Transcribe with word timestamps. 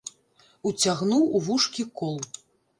Уцягнуў 0.69 1.23
у 1.35 1.43
вушкі 1.51 1.89
кол. 2.03 2.19